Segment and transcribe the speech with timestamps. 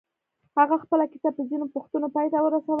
[0.57, 2.69] هغه خپله کيسه په ځينو پوښتنو پای ته ورسوله.